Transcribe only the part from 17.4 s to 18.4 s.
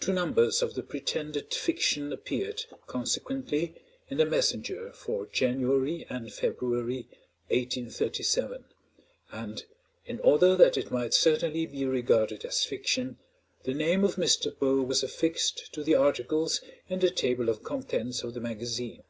of contents of the